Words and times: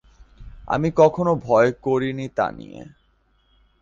আমি 0.67 0.89
কখনো 0.91 1.31
ভয় 1.43 1.69
করি 1.81 2.09
নি 2.13 2.25
তা 2.35 2.47
নিয়ে। 2.51 2.81